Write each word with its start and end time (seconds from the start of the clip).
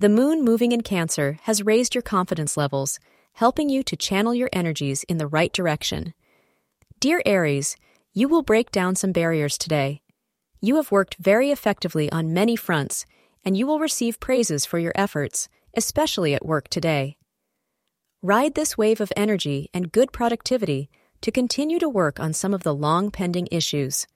The 0.00 0.08
moon 0.08 0.42
moving 0.42 0.72
in 0.72 0.80
Cancer 0.80 1.38
has 1.42 1.62
raised 1.62 1.94
your 1.94 2.00
confidence 2.00 2.56
levels, 2.56 2.98
helping 3.34 3.68
you 3.68 3.82
to 3.82 3.96
channel 3.96 4.34
your 4.34 4.48
energies 4.50 5.04
in 5.04 5.18
the 5.18 5.26
right 5.26 5.52
direction. 5.52 6.14
Dear 7.00 7.20
Aries, 7.26 7.76
you 8.14 8.26
will 8.26 8.40
break 8.40 8.70
down 8.72 8.96
some 8.96 9.12
barriers 9.12 9.58
today. 9.58 10.00
You 10.58 10.76
have 10.76 10.90
worked 10.90 11.16
very 11.20 11.50
effectively 11.50 12.10
on 12.10 12.32
many 12.32 12.56
fronts, 12.56 13.04
and 13.44 13.58
you 13.58 13.66
will 13.66 13.78
receive 13.78 14.20
praises 14.20 14.64
for 14.64 14.78
your 14.78 14.94
efforts, 14.94 15.50
especially 15.76 16.32
at 16.32 16.46
work 16.46 16.68
today. 16.68 17.18
Ride 18.22 18.54
this 18.54 18.78
wave 18.78 19.02
of 19.02 19.12
energy 19.18 19.68
and 19.74 19.92
good 19.92 20.14
productivity 20.14 20.88
to 21.20 21.30
continue 21.30 21.78
to 21.78 21.90
work 21.90 22.18
on 22.18 22.32
some 22.32 22.54
of 22.54 22.62
the 22.62 22.74
long 22.74 23.10
pending 23.10 23.48
issues. 23.50 24.06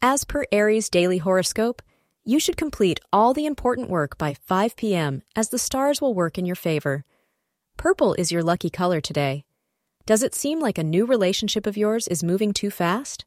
As 0.00 0.22
per 0.22 0.44
Aries' 0.52 0.88
daily 0.88 1.18
horoscope, 1.18 1.82
you 2.28 2.38
should 2.38 2.58
complete 2.58 3.00
all 3.10 3.32
the 3.32 3.46
important 3.46 3.88
work 3.88 4.18
by 4.18 4.34
5 4.34 4.76
p.m. 4.76 5.22
as 5.34 5.48
the 5.48 5.58
stars 5.58 6.02
will 6.02 6.12
work 6.12 6.36
in 6.36 6.44
your 6.44 6.54
favor. 6.54 7.06
Purple 7.78 8.12
is 8.18 8.30
your 8.30 8.42
lucky 8.42 8.68
color 8.68 9.00
today. 9.00 9.46
Does 10.04 10.22
it 10.22 10.34
seem 10.34 10.60
like 10.60 10.76
a 10.76 10.82
new 10.84 11.06
relationship 11.06 11.66
of 11.66 11.78
yours 11.78 12.06
is 12.06 12.22
moving 12.22 12.52
too 12.52 12.68
fast? 12.68 13.24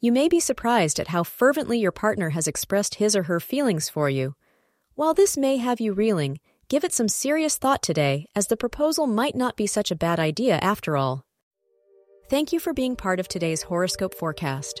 You 0.00 0.12
may 0.12 0.28
be 0.28 0.38
surprised 0.38 1.00
at 1.00 1.08
how 1.08 1.24
fervently 1.24 1.80
your 1.80 1.90
partner 1.90 2.30
has 2.30 2.46
expressed 2.46 2.94
his 2.94 3.16
or 3.16 3.24
her 3.24 3.40
feelings 3.40 3.88
for 3.88 4.08
you. 4.08 4.36
While 4.94 5.14
this 5.14 5.36
may 5.36 5.56
have 5.56 5.80
you 5.80 5.92
reeling, 5.92 6.38
give 6.68 6.84
it 6.84 6.92
some 6.92 7.08
serious 7.08 7.56
thought 7.56 7.82
today, 7.82 8.26
as 8.36 8.46
the 8.46 8.56
proposal 8.56 9.08
might 9.08 9.34
not 9.34 9.56
be 9.56 9.66
such 9.66 9.90
a 9.90 9.96
bad 9.96 10.20
idea 10.20 10.58
after 10.62 10.96
all. 10.96 11.24
Thank 12.30 12.52
you 12.52 12.60
for 12.60 12.72
being 12.72 12.94
part 12.94 13.18
of 13.18 13.26
today's 13.26 13.62
horoscope 13.62 14.14
forecast. 14.14 14.80